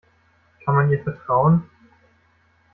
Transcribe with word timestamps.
Kann 0.65 0.73
man 0.73 0.89
ihr 0.89 1.03
vertrauen? 1.03 1.69